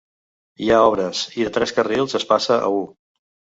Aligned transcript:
Hi 0.63 0.69
ha 0.69 0.79
obres 0.85 1.21
i 1.41 1.45
de 1.49 1.53
tres 1.59 1.75
carrils 1.81 2.19
es 2.23 2.27
passa 2.35 2.59
a 2.65 2.75
u. 2.81 2.83